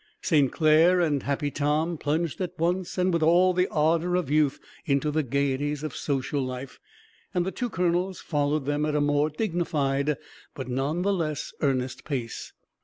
[0.23, 0.51] St.
[0.51, 5.11] Clair and Happy Tom plunged at once and with all the ardor of youth into
[5.11, 6.79] the gayeties of social life,
[7.35, 10.17] and the two colonels followed them at a more dignified
[10.55, 12.51] but none the less earnest pace.